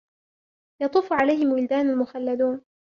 [0.81, 2.61] يَطُوفُ عَلَيْهِمْ وِلْدَانٌ مُّخَلَّدُونَ